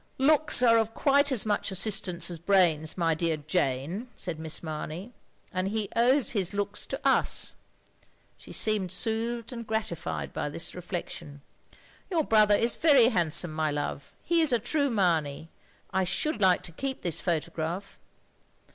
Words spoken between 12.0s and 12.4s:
"Your